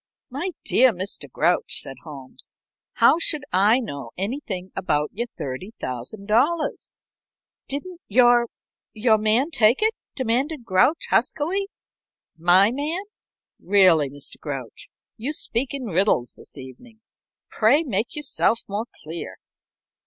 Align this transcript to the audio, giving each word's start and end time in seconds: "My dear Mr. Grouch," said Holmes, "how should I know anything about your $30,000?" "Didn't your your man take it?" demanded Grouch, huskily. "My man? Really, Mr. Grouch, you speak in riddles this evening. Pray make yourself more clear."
"My 0.31 0.49
dear 0.65 0.91
Mr. 0.91 1.29
Grouch," 1.31 1.79
said 1.79 1.97
Holmes, 2.03 2.49
"how 2.93 3.19
should 3.19 3.43
I 3.53 3.79
know 3.79 4.09
anything 4.17 4.71
about 4.75 5.11
your 5.13 5.27
$30,000?" 5.39 7.01
"Didn't 7.67 8.01
your 8.07 8.47
your 8.93 9.19
man 9.19 9.51
take 9.51 9.83
it?" 9.83 9.93
demanded 10.15 10.65
Grouch, 10.65 11.05
huskily. 11.11 11.67
"My 12.35 12.71
man? 12.71 13.03
Really, 13.59 14.09
Mr. 14.09 14.39
Grouch, 14.39 14.89
you 15.17 15.33
speak 15.33 15.71
in 15.71 15.85
riddles 15.85 16.33
this 16.35 16.57
evening. 16.57 17.01
Pray 17.51 17.83
make 17.83 18.15
yourself 18.15 18.61
more 18.67 18.85
clear." 19.03 19.37